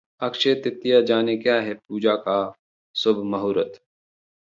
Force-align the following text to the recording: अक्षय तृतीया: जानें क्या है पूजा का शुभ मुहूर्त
अक्षय 0.21 0.53
तृतीया: 0.55 1.01
जानें 1.01 1.39
क्या 1.41 1.59
है 1.61 1.73
पूजा 1.73 2.15
का 2.25 2.37
शुभ 2.95 3.23
मुहूर्त 3.25 3.81